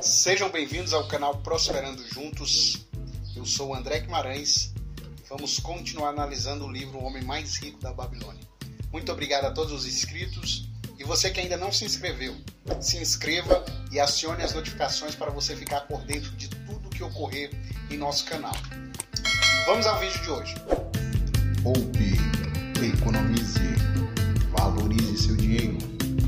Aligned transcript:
Sejam 0.00 0.50
bem-vindos 0.50 0.92
ao 0.92 1.06
canal 1.08 1.38
Prosperando 1.38 2.06
Juntos. 2.08 2.86
Eu 3.34 3.44
sou 3.44 3.74
André 3.74 4.00
Guimarães 4.00 4.74
vamos 5.28 5.58
continuar 5.58 6.10
analisando 6.10 6.64
o 6.64 6.72
livro 6.72 6.98
O 6.98 7.04
Homem 7.04 7.22
Mais 7.22 7.56
Rico 7.56 7.80
da 7.80 7.92
Babilônia. 7.92 8.42
Muito 8.92 9.10
obrigado 9.12 9.44
a 9.46 9.50
todos 9.50 9.72
os 9.72 9.86
inscritos 9.86 10.68
e 10.98 11.04
você 11.04 11.30
que 11.30 11.40
ainda 11.40 11.56
não 11.56 11.72
se 11.72 11.84
inscreveu, 11.84 12.34
se 12.80 12.96
inscreva 12.98 13.64
e 13.90 13.98
acione 14.00 14.42
as 14.42 14.54
notificações 14.54 15.14
para 15.14 15.30
você 15.30 15.54
ficar 15.56 15.82
por 15.82 16.02
dentro 16.02 16.30
de 16.36 16.48
tudo 16.48 16.88
que 16.88 17.02
ocorrer 17.02 17.50
em 17.90 17.98
nosso 17.98 18.24
canal. 18.24 18.54
Vamos 19.66 19.86
ao 19.86 19.98
vídeo 19.98 20.22
de 20.22 20.30
hoje. 20.30 20.54
Poupe, 21.62 22.14
economize, 22.82 23.60
valorize 24.56 25.18
seu 25.18 25.36
dinheiro, 25.36 25.76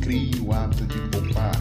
crie 0.02 0.34
o 0.40 0.52
hábito 0.52 0.86
de 0.86 0.98
poupar, 1.08 1.52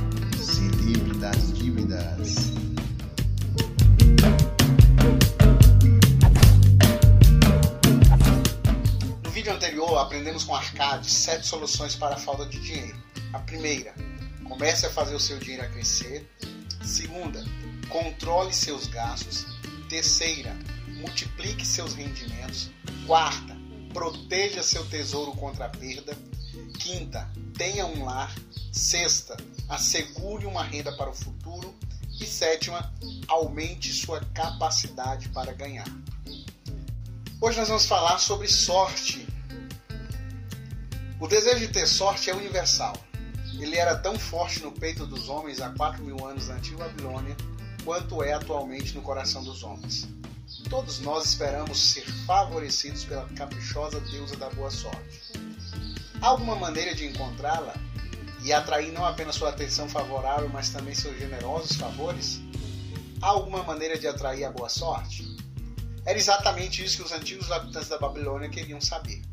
vídeo 9.47 9.55
anterior, 9.55 9.97
aprendemos 9.97 10.43
com 10.43 10.53
Arcade 10.53 11.09
sete 11.09 11.47
soluções 11.47 11.95
para 11.95 12.15
a 12.15 12.19
falta 12.19 12.45
de 12.45 12.59
dinheiro. 12.59 13.01
A 13.31 13.39
primeira, 13.39 13.95
comece 14.43 14.85
a 14.85 14.89
fazer 14.89 15.15
o 15.15 15.19
seu 15.21 15.39
dinheiro 15.39 15.71
crescer. 15.71 16.29
Segunda, 16.83 17.41
controle 17.87 18.53
seus 18.53 18.87
gastos. 18.87 19.45
Terceira, 19.87 20.53
multiplique 20.99 21.65
seus 21.65 21.93
rendimentos. 21.93 22.69
Quarta, 23.05 23.55
proteja 23.93 24.61
seu 24.61 24.85
tesouro 24.89 25.31
contra 25.31 25.67
a 25.67 25.69
perda. 25.69 26.17
Quinta, 26.77 27.31
tenha 27.57 27.85
um 27.85 28.03
lar. 28.03 28.35
Sexta, 28.73 29.37
assegure 29.69 30.45
uma 30.45 30.63
renda 30.63 30.91
para 30.97 31.09
o 31.09 31.15
futuro. 31.15 31.73
E 32.19 32.25
sétima, 32.25 32.93
aumente 33.29 33.93
sua 33.93 34.19
capacidade 34.33 35.29
para 35.29 35.53
ganhar. 35.53 35.87
Hoje 37.39 37.59
nós 37.59 37.67
vamos 37.67 37.85
falar 37.85 38.17
sobre 38.17 38.49
sorte. 38.49 39.26
O 41.19 41.27
desejo 41.27 41.59
de 41.59 41.69
ter 41.69 41.87
sorte 41.87 42.29
é 42.29 42.35
universal. 42.35 42.95
Ele 43.59 43.75
era 43.75 43.97
tão 43.97 44.19
forte 44.19 44.61
no 44.61 44.71
peito 44.71 45.03
dos 45.07 45.29
homens 45.29 45.59
há 45.59 45.71
4 45.71 46.03
mil 46.03 46.23
anos 46.27 46.47
na 46.47 46.55
antiga 46.55 46.83
Babilônia 46.83 47.35
quanto 47.83 48.21
é 48.21 48.33
atualmente 48.33 48.93
no 48.93 49.01
coração 49.01 49.43
dos 49.43 49.63
homens. 49.63 50.07
Todos 50.69 50.99
nós 50.99 51.25
esperamos 51.25 51.79
ser 51.79 52.05
favorecidos 52.27 53.03
pela 53.03 53.27
caprichosa 53.29 53.99
deusa 54.01 54.35
da 54.35 54.49
boa 54.51 54.69
sorte. 54.69 55.21
Há 56.21 56.27
alguma 56.27 56.55
maneira 56.55 56.93
de 56.93 57.07
encontrá-la 57.07 57.73
e 58.43 58.53
atrair 58.53 58.91
não 58.91 59.03
apenas 59.03 59.35
sua 59.35 59.49
atenção 59.49 59.89
favorável, 59.89 60.49
mas 60.49 60.69
também 60.69 60.93
seus 60.93 61.17
generosos 61.17 61.77
favores? 61.77 62.39
Há 63.23 63.29
alguma 63.29 63.63
maneira 63.63 63.97
de 63.97 64.07
atrair 64.07 64.43
a 64.43 64.51
boa 64.51 64.69
sorte? 64.69 65.35
Era 66.05 66.17
exatamente 66.17 66.83
isso 66.83 66.97
que 66.97 67.03
os 67.03 67.11
antigos 67.11 67.51
habitantes 67.51 67.89
da 67.89 67.97
Babilônia 67.97 68.49
queriam 68.49 68.79
saber. 68.79 69.23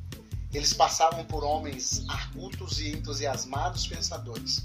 Eles 0.54 0.72
passavam 0.72 1.24
por 1.24 1.42
homens 1.42 2.04
argutos 2.08 2.78
e 2.80 2.92
entusiasmados 2.92 3.88
pensadores, 3.88 4.64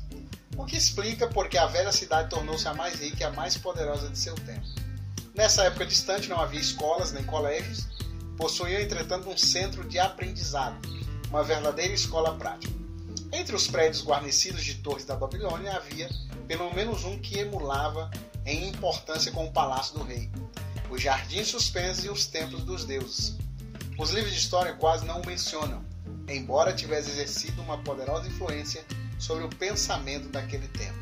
o 0.55 0.63
que 0.63 0.77
explica 0.77 1.27
porque 1.27 1.57
a 1.57 1.65
velha 1.65 1.91
cidade 1.91 2.29
tornou-se 2.29 2.67
a 2.67 2.73
mais 2.75 2.99
rica 2.99 3.21
e 3.21 3.23
a 3.23 3.31
mais 3.31 3.57
poderosa 3.57 4.07
de 4.07 4.19
seu 4.19 4.35
tempo. 4.35 4.67
Nessa 5.33 5.63
época 5.63 5.87
distante 5.87 6.29
não 6.29 6.39
havia 6.39 6.59
escolas 6.59 7.11
nem 7.11 7.23
colégios, 7.23 7.87
possuía 8.37 8.81
entretanto 8.81 9.29
um 9.29 9.37
centro 9.37 9.83
de 9.87 9.97
aprendizado, 9.97 10.77
uma 11.29 11.43
verdadeira 11.43 11.93
escola 11.93 12.35
prática. 12.35 12.73
Entre 13.31 13.55
os 13.55 13.67
prédios 13.67 14.03
guarnecidos 14.03 14.63
de 14.63 14.75
torres 14.75 15.05
da 15.05 15.15
Babilônia 15.15 15.75
havia 15.75 16.09
pelo 16.47 16.73
menos 16.73 17.03
um 17.03 17.17
que 17.19 17.39
emulava 17.39 18.11
em 18.45 18.69
importância 18.69 19.31
com 19.31 19.45
o 19.45 19.51
palácio 19.51 19.97
do 19.97 20.03
rei, 20.03 20.29
os 20.89 21.01
jardins 21.01 21.47
suspensos 21.47 22.05
e 22.05 22.09
os 22.09 22.25
templos 22.25 22.63
dos 22.63 22.85
deuses. 22.85 23.37
Os 23.99 24.11
livros 24.11 24.31
de 24.31 24.39
história 24.39 24.71
quase 24.75 25.05
não 25.05 25.19
o 25.19 25.25
mencionam, 25.25 25.83
embora 26.29 26.73
tivesse 26.73 27.09
exercido 27.09 27.61
uma 27.61 27.79
poderosa 27.79 28.29
influência 28.29 28.85
sobre 29.19 29.43
o 29.43 29.49
pensamento 29.49 30.29
daquele 30.29 30.69
tempo. 30.69 30.97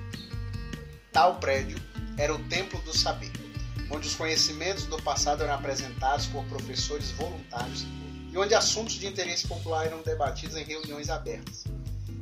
Tal 1.13 1.35
prédio 1.35 1.77
era 2.17 2.33
o 2.33 2.43
Templo 2.49 2.81
do 2.81 2.97
Saber, 2.97 3.31
onde 3.91 4.07
os 4.07 4.15
conhecimentos 4.15 4.85
do 4.85 4.99
passado 5.03 5.43
eram 5.43 5.53
apresentados 5.53 6.25
por 6.25 6.43
professores 6.45 7.11
voluntários 7.11 7.85
e 8.31 8.35
onde 8.35 8.55
assuntos 8.55 8.95
de 8.95 9.05
interesse 9.05 9.47
popular 9.47 9.85
eram 9.85 10.01
debatidos 10.01 10.55
em 10.55 10.63
reuniões 10.63 11.11
abertas. 11.11 11.65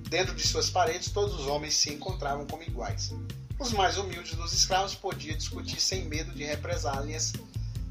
Dentro 0.09 0.35
de 0.35 0.45
suas 0.45 0.69
paredes, 0.69 1.09
todos 1.09 1.39
os 1.39 1.47
homens 1.47 1.73
se 1.73 1.93
encontravam 1.93 2.45
como 2.47 2.63
iguais. 2.63 3.13
Os 3.57 3.71
mais 3.71 3.97
humildes 3.97 4.35
dos 4.35 4.51
escravos 4.51 4.93
podiam 4.93 5.37
discutir 5.37 5.79
sem 5.79 6.03
medo 6.03 6.33
de 6.33 6.43
represálias 6.43 7.31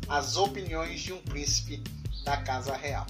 as 0.06 0.36
opiniões 0.36 1.00
de 1.00 1.14
um 1.14 1.22
príncipe 1.22 1.82
da 2.24 2.38
casa 2.38 2.76
real. 2.76 3.06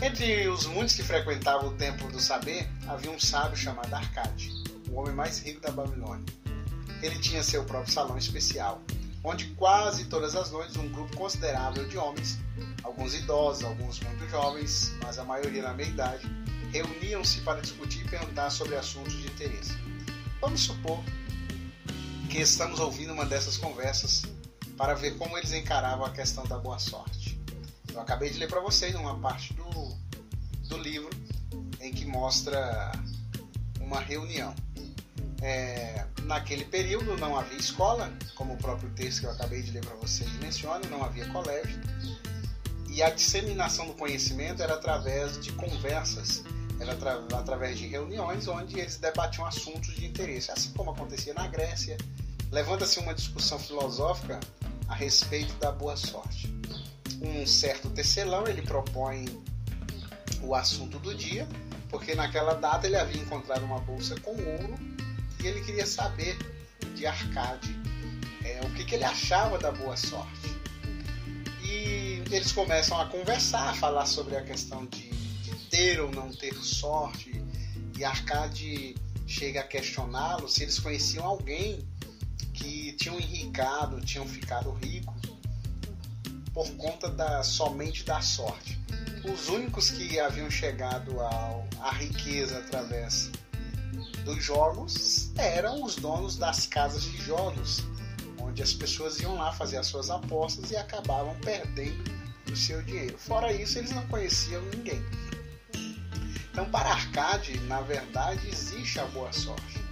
Entre 0.00 0.48
os 0.48 0.66
muitos 0.66 0.94
que 0.94 1.02
frequentavam 1.02 1.68
o 1.68 1.74
Templo 1.74 2.10
do 2.10 2.20
Saber, 2.20 2.68
havia 2.86 3.10
um 3.10 3.18
sábio 3.18 3.56
chamado 3.56 3.92
Arcade, 3.92 4.50
o 4.88 4.96
homem 4.96 5.14
mais 5.14 5.40
rico 5.40 5.60
da 5.60 5.70
Babilônia. 5.70 6.26
Ele 7.02 7.18
tinha 7.18 7.42
seu 7.42 7.64
próprio 7.64 7.92
salão 7.92 8.16
especial, 8.16 8.82
onde 9.22 9.46
quase 9.54 10.04
todas 10.06 10.36
as 10.36 10.50
noites 10.50 10.76
um 10.76 10.88
grupo 10.90 11.16
considerável 11.16 11.88
de 11.88 11.96
homens, 11.96 12.38
alguns 12.82 13.14
idosos, 13.14 13.64
alguns 13.64 14.00
muito 14.00 14.28
jovens, 14.28 14.92
mas 15.02 15.18
a 15.18 15.24
maioria 15.24 15.62
na 15.62 15.72
meia 15.72 15.88
idade, 15.88 16.30
reuniam-se 16.70 17.40
para 17.40 17.60
discutir 17.60 18.04
e 18.04 18.08
perguntar 18.08 18.50
sobre 18.50 18.76
assuntos 18.76 19.12
de 19.14 19.26
interesse. 19.26 19.72
Vamos 20.40 20.60
supor 20.60 21.02
que 22.28 22.38
estamos 22.40 22.80
ouvindo 22.80 23.12
uma 23.12 23.24
dessas 23.24 23.56
conversas 23.56 24.22
para 24.76 24.94
ver 24.94 25.16
como 25.16 25.38
eles 25.38 25.52
encaravam 25.52 26.04
a 26.04 26.10
questão 26.10 26.44
da 26.44 26.58
boa 26.58 26.78
sorte. 26.78 27.13
Eu 27.94 28.00
acabei 28.00 28.28
de 28.28 28.38
ler 28.38 28.48
para 28.48 28.60
vocês 28.60 28.92
uma 28.96 29.16
parte 29.20 29.54
do, 29.54 29.96
do 30.68 30.76
livro 30.76 31.08
em 31.80 31.92
que 31.92 32.04
mostra 32.04 32.90
uma 33.80 34.00
reunião. 34.00 34.52
É, 35.40 36.04
naquele 36.22 36.64
período 36.64 37.16
não 37.18 37.38
havia 37.38 37.56
escola, 37.56 38.12
como 38.34 38.54
o 38.54 38.56
próprio 38.56 38.90
texto 38.90 39.20
que 39.20 39.26
eu 39.26 39.30
acabei 39.30 39.62
de 39.62 39.70
ler 39.70 39.84
para 39.84 39.94
vocês 39.96 40.28
menciona, 40.40 40.84
não 40.88 41.04
havia 41.04 41.28
colégio, 41.28 41.80
e 42.90 43.02
a 43.02 43.10
disseminação 43.10 43.86
do 43.86 43.94
conhecimento 43.94 44.62
era 44.62 44.74
através 44.74 45.40
de 45.40 45.52
conversas, 45.52 46.42
era 46.80 46.92
atra 46.92 47.24
através 47.32 47.78
de 47.78 47.86
reuniões 47.86 48.48
onde 48.48 48.80
eles 48.80 48.96
debatiam 48.96 49.46
assuntos 49.46 49.94
de 49.94 50.06
interesse, 50.06 50.50
assim 50.50 50.72
como 50.72 50.90
acontecia 50.90 51.34
na 51.34 51.46
Grécia. 51.46 51.96
Levanta-se 52.50 52.98
uma 52.98 53.14
discussão 53.14 53.58
filosófica 53.58 54.40
a 54.88 54.94
respeito 54.94 55.54
da 55.54 55.70
boa 55.70 55.96
sorte. 55.96 56.52
Um 57.24 57.46
certo 57.46 57.88
tecelão 57.90 58.46
ele 58.46 58.62
propõe 58.62 59.24
o 60.42 60.54
assunto 60.54 60.98
do 60.98 61.14
dia, 61.14 61.48
porque 61.88 62.14
naquela 62.14 62.54
data 62.54 62.86
ele 62.86 62.96
havia 62.96 63.22
encontrado 63.22 63.64
uma 63.64 63.80
bolsa 63.80 64.14
com 64.20 64.32
ouro 64.32 64.74
e 65.42 65.46
ele 65.46 65.62
queria 65.62 65.86
saber 65.86 66.36
de 66.94 67.06
Arcade 67.06 67.74
é, 68.44 68.60
o 68.62 68.70
que, 68.74 68.84
que 68.84 68.94
ele 68.94 69.04
achava 69.04 69.58
da 69.58 69.72
boa 69.72 69.96
sorte. 69.96 70.54
E 71.62 72.22
eles 72.30 72.52
começam 72.52 73.00
a 73.00 73.06
conversar, 73.06 73.70
a 73.70 73.74
falar 73.74 74.06
sobre 74.06 74.36
a 74.36 74.42
questão 74.42 74.84
de, 74.86 75.08
de 75.10 75.54
ter 75.70 76.00
ou 76.00 76.10
não 76.10 76.30
ter 76.30 76.54
sorte, 76.54 77.42
e 77.96 78.04
Arcade 78.04 78.94
chega 79.26 79.60
a 79.60 79.64
questioná-lo 79.64 80.48
se 80.48 80.62
eles 80.62 80.78
conheciam 80.78 81.24
alguém 81.24 81.88
que 82.52 82.92
tinham 82.92 83.18
enricado, 83.18 84.00
tinham 84.00 84.26
ficado 84.26 84.70
ricos 84.72 85.13
por 86.54 86.70
conta 86.76 87.10
da 87.10 87.42
somente 87.42 88.04
da 88.04 88.20
sorte. 88.20 88.80
Os 89.24 89.48
únicos 89.48 89.90
que 89.90 90.20
haviam 90.20 90.48
chegado 90.48 91.20
ao, 91.20 91.66
à 91.80 91.90
riqueza 91.90 92.58
através 92.58 93.30
dos 94.24 94.42
jogos 94.42 95.32
eram 95.36 95.82
os 95.82 95.96
donos 95.96 96.36
das 96.36 96.66
casas 96.66 97.02
de 97.02 97.16
jogos, 97.18 97.82
onde 98.40 98.62
as 98.62 98.72
pessoas 98.72 99.18
iam 99.20 99.34
lá 99.34 99.52
fazer 99.52 99.78
as 99.78 99.86
suas 99.88 100.08
apostas 100.08 100.70
e 100.70 100.76
acabavam 100.76 101.34
perdendo 101.40 102.04
o 102.50 102.56
seu 102.56 102.80
dinheiro. 102.82 103.18
Fora 103.18 103.52
isso, 103.52 103.78
eles 103.78 103.90
não 103.90 104.06
conheciam 104.06 104.62
ninguém. 104.66 105.02
Então, 106.52 106.70
para 106.70 106.90
arcade, 106.90 107.58
na 107.60 107.80
verdade, 107.80 108.46
existe 108.46 109.00
a 109.00 109.06
boa 109.06 109.32
sorte. 109.32 109.82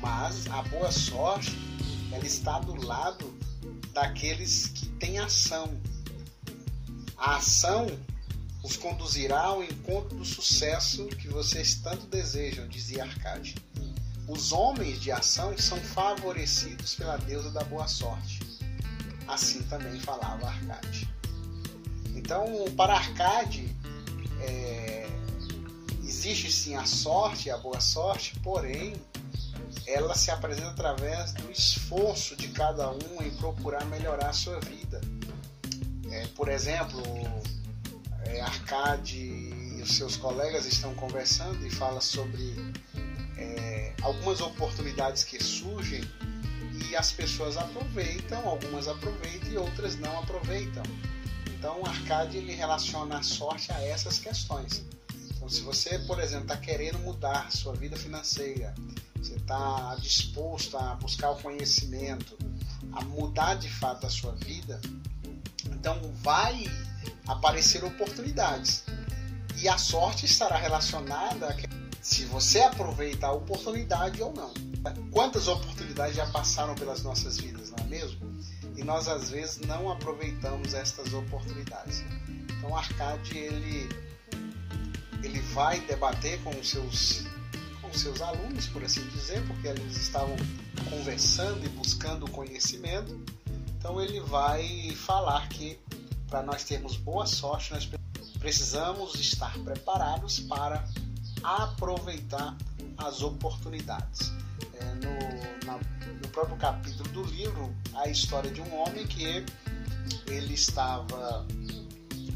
Mas 0.00 0.46
a 0.48 0.62
boa 0.62 0.92
sorte, 0.92 1.52
ela 2.12 2.24
está 2.24 2.60
do 2.60 2.86
lado 2.86 3.34
daqueles 3.92 4.66
que 4.68 4.86
têm 4.86 5.18
ação. 5.18 5.80
A 7.16 7.36
ação 7.36 7.86
os 8.62 8.76
conduzirá 8.76 9.40
ao 9.40 9.62
encontro 9.62 10.16
do 10.16 10.24
sucesso 10.24 11.06
que 11.06 11.28
vocês 11.28 11.74
tanto 11.76 12.06
desejam, 12.06 12.66
dizia 12.68 13.02
Arcade. 13.02 13.56
Os 14.28 14.52
homens 14.52 15.00
de 15.00 15.10
ação 15.10 15.56
são 15.58 15.78
favorecidos 15.78 16.94
pela 16.94 17.16
deusa 17.16 17.50
da 17.50 17.64
boa 17.64 17.88
sorte. 17.88 18.40
Assim 19.26 19.62
também 19.64 19.98
falava 20.00 20.46
Arcade. 20.46 21.08
Então, 22.14 22.46
para 22.76 22.94
Arcade, 22.94 23.74
é, 24.40 25.08
existe 26.04 26.52
sim 26.52 26.76
a 26.76 26.84
sorte, 26.86 27.50
a 27.50 27.56
boa 27.56 27.80
sorte, 27.80 28.38
porém, 28.40 28.94
ela 29.86 30.14
se 30.14 30.30
apresenta 30.30 30.70
através 30.70 31.32
do 31.32 31.50
esforço 31.50 32.36
de 32.36 32.48
cada 32.48 32.90
um 32.90 33.22
em 33.22 33.30
procurar 33.36 33.84
melhorar 33.86 34.30
a 34.30 34.32
sua 34.32 34.60
vida. 34.60 35.00
É, 36.10 36.26
por 36.28 36.48
exemplo, 36.48 37.02
é, 38.26 38.40
Arcade 38.40 39.18
e 39.18 39.80
os 39.82 39.96
seus 39.96 40.16
colegas 40.16 40.66
estão 40.66 40.94
conversando 40.94 41.66
e 41.66 41.70
fala 41.70 42.00
sobre 42.00 42.54
é, 43.36 43.94
algumas 44.02 44.40
oportunidades 44.40 45.24
que 45.24 45.42
surgem 45.42 46.02
e 46.88 46.96
as 46.96 47.12
pessoas 47.12 47.56
aproveitam, 47.56 48.46
algumas 48.46 48.88
aproveitam 48.88 49.50
e 49.50 49.56
outras 49.56 49.96
não 49.96 50.18
aproveitam. 50.18 50.82
Então, 51.46 51.84
Arcade 51.86 52.38
ele 52.38 52.52
relaciona 52.52 53.18
a 53.18 53.22
sorte 53.22 53.72
a 53.72 53.80
essas 53.82 54.18
questões. 54.18 54.84
Então, 55.30 55.48
se 55.48 55.60
você, 55.62 55.98
por 56.00 56.20
exemplo, 56.20 56.44
está 56.44 56.56
querendo 56.56 56.98
mudar 56.98 57.50
sua 57.50 57.74
vida 57.74 57.96
financeira, 57.96 58.74
você 59.22 59.36
está 59.36 59.96
disposto 60.00 60.76
a 60.76 60.96
buscar 60.96 61.30
o 61.30 61.36
conhecimento, 61.36 62.36
a 62.92 63.04
mudar 63.04 63.54
de 63.54 63.70
fato 63.70 64.04
a 64.04 64.10
sua 64.10 64.32
vida, 64.32 64.80
então 65.66 66.00
vai 66.22 66.64
aparecer 67.26 67.84
oportunidades. 67.84 68.84
E 69.58 69.68
a 69.68 69.78
sorte 69.78 70.26
estará 70.26 70.56
relacionada 70.56 71.48
a 71.48 71.54
se 72.02 72.24
você 72.24 72.60
aproveita 72.62 73.28
a 73.28 73.32
oportunidade 73.32 74.20
ou 74.20 74.32
não. 74.32 74.52
Quantas 75.12 75.46
oportunidades 75.46 76.16
já 76.16 76.26
passaram 76.26 76.74
pelas 76.74 77.04
nossas 77.04 77.38
vidas, 77.38 77.70
não 77.70 77.84
é 77.84 77.88
mesmo? 77.88 78.20
E 78.76 78.82
nós 78.82 79.06
às 79.06 79.30
vezes 79.30 79.60
não 79.60 79.88
aproveitamos 79.88 80.74
estas 80.74 81.14
oportunidades. 81.14 82.02
Então 82.58 82.76
Arcade 82.76 83.38
ele 83.38 83.88
ele 85.22 85.40
vai 85.54 85.78
debater 85.82 86.42
com 86.42 86.50
os 86.58 86.68
seus 86.68 87.24
com 87.92 87.98
seus 87.98 88.22
alunos, 88.22 88.66
por 88.68 88.82
assim 88.82 89.06
dizer, 89.08 89.46
porque 89.46 89.68
eles 89.68 89.96
estavam 89.96 90.34
conversando 90.88 91.64
e 91.64 91.68
buscando 91.68 92.28
conhecimento. 92.30 93.20
Então 93.78 94.00
ele 94.00 94.18
vai 94.20 94.92
falar 94.96 95.46
que 95.48 95.78
para 96.26 96.42
nós 96.42 96.64
termos 96.64 96.96
boa 96.96 97.26
sorte, 97.26 97.72
nós 97.72 97.88
precisamos 98.38 99.14
estar 99.16 99.52
preparados 99.58 100.40
para 100.40 100.88
aproveitar 101.42 102.56
as 102.96 103.20
oportunidades. 103.20 104.32
É, 104.74 104.84
no, 104.94 105.66
na, 105.66 105.78
no 106.22 106.28
próprio 106.28 106.56
capítulo 106.56 107.08
do 107.10 107.22
livro, 107.24 107.74
a 107.94 108.08
história 108.08 108.50
de 108.50 108.62
um 108.62 108.74
homem 108.74 109.06
que 109.06 109.44
ele 110.26 110.54
estava 110.54 111.46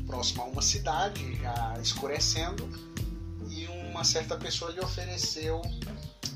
próximo 0.07 0.43
a 0.43 0.45
uma 0.47 0.63
cidade, 0.63 1.35
já 1.37 1.79
escurecendo, 1.81 2.69
uma 3.97 4.05
certa 4.05 4.37
pessoa 4.37 4.71
lhe 4.71 4.81
ofereceu 4.81 5.63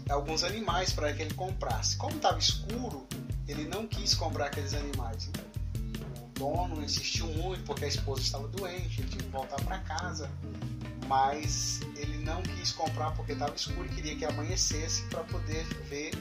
alguns 0.08 0.42
animais 0.42 0.94
para 0.94 1.12
que 1.12 1.20
ele 1.20 1.34
comprasse. 1.34 1.94
Como 1.98 2.16
estava 2.16 2.38
escuro, 2.38 3.06
ele 3.46 3.64
não 3.68 3.86
quis 3.86 4.14
comprar 4.14 4.46
aqueles 4.46 4.72
animais. 4.72 5.30
O 5.76 6.38
dono 6.38 6.82
insistiu 6.82 7.26
muito 7.26 7.62
porque 7.64 7.84
a 7.84 7.88
esposa 7.88 8.22
estava 8.22 8.48
doente, 8.48 9.02
ele 9.02 9.10
tinha 9.10 9.22
que 9.22 9.28
voltar 9.28 9.62
para 9.62 9.78
casa, 9.80 10.30
mas 11.06 11.80
ele 11.96 12.16
não 12.24 12.42
quis 12.42 12.72
comprar 12.72 13.10
porque 13.10 13.32
estava 13.32 13.54
escuro 13.54 13.84
e 13.84 13.94
queria 13.94 14.16
que 14.16 14.24
amanhecesse 14.24 15.02
para 15.10 15.22
poder 15.24 15.64
ver 15.90 16.12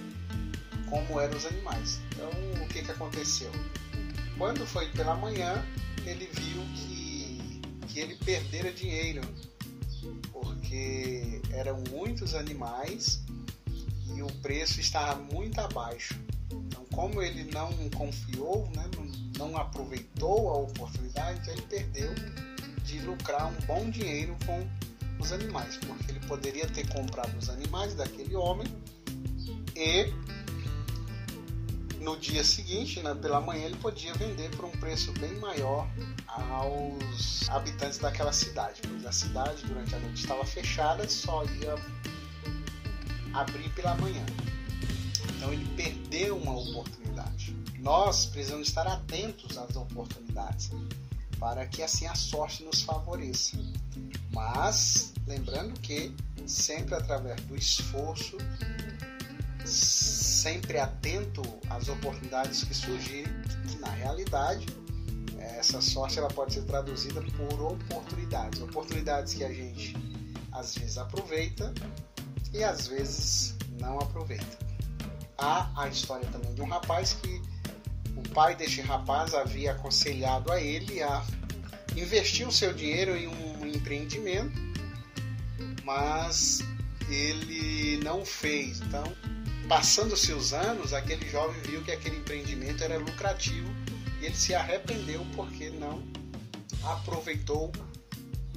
como 0.89 1.21
eram 1.21 1.37
os 1.37 1.45
animais. 1.45 2.01
Então, 2.11 2.29
o 2.61 2.67
que, 2.67 2.83
que 2.83 2.91
aconteceu? 2.91 3.51
Quando 4.37 4.67
foi 4.67 4.89
pela 4.89 5.15
manhã, 5.15 5.65
ele 6.05 6.29
viu 6.33 6.61
que 6.75 6.99
que 7.89 7.99
ele 7.99 8.15
perdera 8.17 8.71
dinheiro, 8.71 9.21
porque 10.41 11.41
eram 11.51 11.81
muitos 11.89 12.33
animais 12.33 13.21
e 14.15 14.21
o 14.21 14.27
preço 14.41 14.79
estava 14.79 15.21
muito 15.33 15.59
abaixo. 15.59 16.19
Então, 16.51 16.85
como 16.93 17.21
ele 17.21 17.49
não 17.51 17.71
confiou, 17.91 18.69
né, 18.75 18.89
não, 19.37 19.55
aproveitou 19.57 20.49
a 20.49 20.57
oportunidade, 20.57 21.49
ele 21.49 21.61
perdeu 21.63 22.13
de 22.83 22.99
lucrar 23.01 23.47
um 23.47 23.65
bom 23.65 23.89
dinheiro 23.89 24.35
com 24.45 24.67
os 25.19 25.31
animais, 25.31 25.77
porque 25.77 26.11
ele 26.11 26.19
poderia 26.21 26.67
ter 26.67 26.87
comprado 26.89 27.37
os 27.37 27.49
animais 27.49 27.93
daquele 27.93 28.35
homem 28.35 28.67
e 29.75 30.11
no 32.01 32.17
dia 32.17 32.43
seguinte, 32.43 33.01
né, 33.01 33.13
pela 33.13 33.41
manhã, 33.41 33.65
ele 33.65 33.77
podia 33.77 34.13
vender 34.13 34.49
por 34.55 34.65
um 34.65 34.71
preço 34.71 35.11
bem 35.13 35.35
maior 35.39 35.87
aos 36.35 37.49
habitantes 37.49 37.97
daquela 37.97 38.31
cidade, 38.31 38.81
pois 38.87 39.05
a 39.05 39.11
cidade 39.11 39.65
durante 39.65 39.95
a 39.95 39.99
noite 39.99 40.21
estava 40.21 40.45
fechada, 40.45 41.07
só 41.07 41.43
ia 41.45 41.75
abrir 43.33 43.69
pela 43.69 43.95
manhã. 43.95 44.25
Então 45.35 45.53
ele 45.53 45.65
perdeu 45.75 46.37
uma 46.37 46.57
oportunidade. 46.57 47.55
Nós 47.79 48.25
precisamos 48.25 48.67
estar 48.67 48.87
atentos 48.87 49.57
às 49.57 49.75
oportunidades 49.75 50.71
para 51.39 51.65
que 51.65 51.81
assim 51.81 52.05
a 52.05 52.15
sorte 52.15 52.63
nos 52.63 52.81
favoreça. 52.81 53.57
Mas 54.31 55.13
lembrando 55.25 55.79
que 55.79 56.13
sempre 56.45 56.95
através 56.95 57.39
do 57.41 57.55
esforço 57.55 58.37
sempre 59.65 60.79
atento 60.79 61.41
às 61.69 61.87
oportunidades 61.87 62.63
que 62.63 62.73
surgirem. 62.73 63.31
Na 63.79 63.89
realidade, 63.89 64.65
essa 65.57 65.81
sorte 65.81 66.19
ela 66.19 66.27
pode 66.27 66.53
ser 66.53 66.63
traduzida 66.63 67.21
por 67.21 67.61
oportunidades, 67.61 68.61
oportunidades 68.61 69.33
que 69.33 69.43
a 69.43 69.51
gente 69.51 69.95
às 70.51 70.75
vezes 70.75 70.97
aproveita 70.97 71.73
e 72.53 72.63
às 72.63 72.87
vezes 72.87 73.55
não 73.79 73.99
aproveita. 73.99 74.57
Há 75.37 75.69
a 75.75 75.87
história 75.87 76.27
também 76.27 76.53
de 76.53 76.61
um 76.61 76.67
rapaz 76.67 77.13
que 77.13 77.41
o 78.15 78.29
pai 78.29 78.55
deste 78.55 78.81
rapaz 78.81 79.33
havia 79.33 79.71
aconselhado 79.71 80.51
a 80.51 80.61
ele 80.61 81.01
a 81.01 81.25
investir 81.95 82.47
o 82.47 82.51
seu 82.51 82.73
dinheiro 82.73 83.15
em 83.15 83.27
um 83.27 83.65
empreendimento, 83.65 84.59
mas 85.83 86.59
ele 87.09 87.97
não 88.03 88.25
fez. 88.25 88.81
Então, 88.81 89.03
Passando-se 89.69 90.33
os 90.33 90.51
anos, 90.51 90.93
aquele 90.93 91.29
jovem 91.29 91.61
viu 91.61 91.83
que 91.83 91.91
aquele 91.91 92.17
empreendimento 92.17 92.83
era 92.83 92.97
lucrativo 92.97 93.69
ele 94.29 94.37
se 94.37 94.53
arrependeu 94.53 95.25
porque 95.35 95.71
não 95.71 96.03
aproveitou 96.83 97.71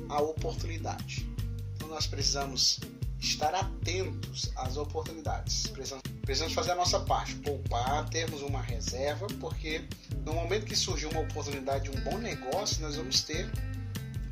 a 0.09 0.21
oportunidade. 0.21 1.27
Então 1.75 1.89
nós 1.89 2.07
precisamos 2.07 2.79
estar 3.19 3.55
atentos 3.55 4.53
às 4.57 4.77
oportunidades. 4.77 5.67
Precisamos, 5.69 6.03
precisamos 6.21 6.55
fazer 6.55 6.73
a 6.73 6.75
nossa 6.75 7.01
parte, 7.01 7.35
poupar, 7.37 8.09
termos 8.11 8.43
uma 8.43 8.61
reserva, 8.61 9.27
porque 9.41 9.85
no 10.27 10.35
momento 10.35 10.67
que 10.67 10.77
surgir 10.77 11.07
uma 11.07 11.21
oportunidade 11.21 11.91
de 11.91 11.97
um 11.97 12.01
bom 12.03 12.19
negócio, 12.19 12.83
nós 12.83 12.97
vamos 12.97 13.23
ter 13.23 13.51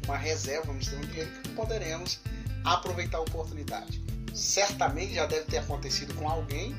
uma 0.04 0.16
reserva, 0.16 0.66
vamos 0.66 0.86
ter 0.88 0.96
um 0.96 1.00
dinheiro 1.00 1.30
que 1.42 1.48
poderemos 1.50 2.20
aproveitar 2.64 3.18
a 3.18 3.22
oportunidade 3.22 4.00
certamente 4.34 5.14
já 5.14 5.26
deve 5.26 5.44
ter 5.44 5.58
acontecido 5.58 6.14
com 6.14 6.28
alguém 6.28 6.74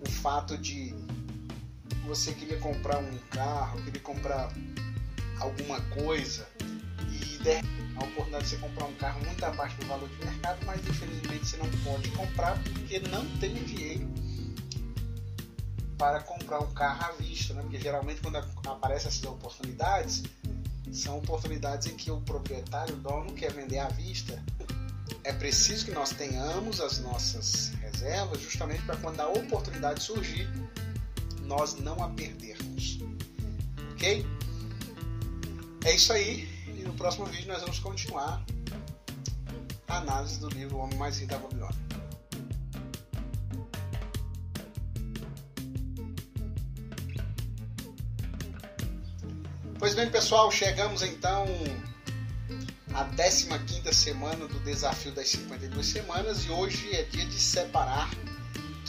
o 0.00 0.10
fato 0.10 0.58
de 0.58 0.94
você 2.06 2.32
queria 2.32 2.58
comprar 2.58 2.98
um 2.98 3.18
carro, 3.30 3.82
queria 3.82 4.00
comprar 4.00 4.52
alguma 5.40 5.80
coisa 5.80 6.46
e 7.10 7.38
der 7.38 7.62
a 7.96 8.04
oportunidade 8.04 8.44
de 8.44 8.50
você 8.50 8.56
comprar 8.56 8.86
um 8.86 8.94
carro 8.94 9.24
muito 9.24 9.44
abaixo 9.44 9.76
do 9.78 9.86
valor 9.86 10.08
de 10.08 10.24
mercado, 10.24 10.64
mas 10.64 10.80
infelizmente 10.86 11.46
você 11.46 11.56
não 11.56 11.70
pode 11.82 12.10
comprar 12.10 12.62
porque 12.62 12.98
não 13.00 13.24
tem 13.38 13.54
dinheiro 13.64 14.08
para 15.98 16.20
comprar 16.20 16.60
um 16.60 16.72
carro 16.72 17.04
à 17.04 17.12
vista, 17.12 17.54
né? 17.54 17.62
porque 17.62 17.80
geralmente 17.80 18.20
quando 18.20 18.36
aparecem 18.36 19.08
essas 19.08 19.22
oportunidades 19.24 20.22
são 20.92 21.18
oportunidades 21.18 21.88
em 21.88 21.96
que 21.96 22.10
o 22.10 22.20
proprietário, 22.20 22.94
o 22.94 22.98
dono, 22.98 23.32
quer 23.32 23.52
vender 23.52 23.78
à 23.78 23.88
vista 23.88 24.42
é 25.24 25.32
preciso 25.32 25.86
que 25.86 25.90
nós 25.90 26.10
tenhamos 26.10 26.80
as 26.80 26.98
nossas 26.98 27.72
reservas 27.80 28.40
justamente 28.40 28.82
para 28.82 28.96
quando 28.96 29.20
a 29.20 29.28
oportunidade 29.28 30.02
surgir, 30.02 30.46
nós 31.44 31.76
não 31.76 32.02
a 32.02 32.08
perdermos. 32.10 32.98
Ok? 33.92 34.26
É 35.84 35.94
isso 35.94 36.12
aí. 36.12 36.48
E 36.68 36.82
no 36.82 36.92
próximo 36.94 37.26
vídeo 37.26 37.48
nós 37.48 37.60
vamos 37.60 37.78
continuar 37.78 38.44
a 39.88 39.98
análise 39.98 40.40
do 40.40 40.48
livro 40.48 40.76
O 40.76 40.80
Homem 40.80 40.98
Mais 40.98 41.18
Rico 41.18 41.32
da 41.32 41.38
Babilônia. 41.38 41.84
Pois 49.78 49.94
bem, 49.94 50.10
pessoal, 50.10 50.50
chegamos 50.50 51.02
então 51.02 51.44
a 52.94 53.04
15 53.04 53.92
semana 53.92 54.46
do 54.46 54.58
desafio 54.60 55.12
das 55.12 55.28
52 55.28 55.84
semanas 55.84 56.44
e 56.46 56.50
hoje 56.50 56.94
é 56.94 57.02
dia 57.02 57.26
de 57.26 57.38
separar 57.38 58.08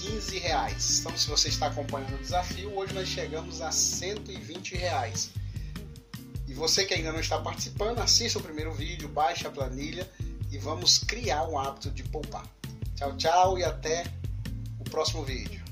15 0.06 0.38
reais. 0.38 1.00
Então, 1.00 1.18
se 1.18 1.28
você 1.28 1.50
está 1.50 1.68
acompanhando 1.68 2.14
o 2.14 2.20
desafio, 2.20 2.78
hoje 2.78 2.94
nós 2.94 3.08
chegamos 3.08 3.60
a 3.62 3.72
120 3.72 4.76
reais. 4.76 5.32
E 6.48 6.54
você 6.54 6.86
que 6.86 6.94
ainda 6.94 7.12
não 7.12 7.20
está 7.20 7.40
participando, 7.40 8.00
assista 8.00 8.38
o 8.38 8.44
primeiro 8.44 8.72
vídeo, 8.72 9.10
baixe 9.10 9.48
a 9.48 9.50
planilha 9.50 10.08
e 10.52 10.60
vamos 10.60 11.00
criar 11.00 11.48
um 11.48 11.58
hábito 11.58 11.90
de 11.90 12.04
poupar. 12.04 12.46
Tchau, 12.96 13.18
tchau 13.18 13.58
e 13.58 13.64
até 13.64 14.06
o 14.80 14.84
próximo 14.84 15.24
vídeo. 15.24 15.65